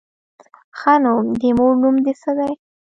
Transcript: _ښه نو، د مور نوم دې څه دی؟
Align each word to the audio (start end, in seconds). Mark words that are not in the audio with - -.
_ښه 0.79 0.93
نو، 1.03 1.13
د 1.39 1.41
مور 1.57 1.73
نوم 1.81 1.95
دې 2.05 2.13
څه 2.21 2.31
دی؟ 2.37 2.51